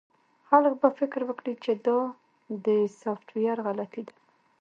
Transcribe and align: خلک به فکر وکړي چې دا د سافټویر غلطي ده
خلک 0.47 0.73
به 0.81 0.89
فکر 0.99 1.21
وکړي 1.25 1.53
چې 1.63 1.71
دا 1.87 1.99
د 2.65 2.67
سافټویر 3.01 3.57
غلطي 3.65 4.01
ده 4.07 4.13